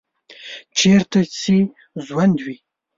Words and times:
چیرته 0.77 1.19
چې 1.37 1.55
ژوند 2.05 2.37
وي 2.45 2.57